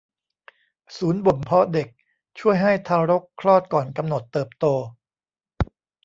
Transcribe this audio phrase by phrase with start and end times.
[0.97, 1.87] ศูนย์บ่มเพาะเด็ก
[2.39, 4.65] ช่วยให้ทารกคลอดก่อนกำหนดเติบโต